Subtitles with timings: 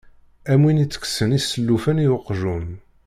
[0.51, 2.65] Am win itekksen isellufen i uqjun.